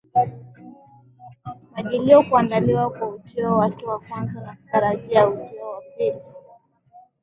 Majilio 1.71 2.23
kuandaliwa 2.23 2.89
kwa 2.89 3.07
ujio 3.09 3.53
wake 3.53 3.85
wa 3.85 3.99
kwanza 3.99 4.41
na 4.41 4.55
kutarajia 4.55 5.27
ujio 5.29 5.69
wa 5.69 5.81
pili 5.97 6.21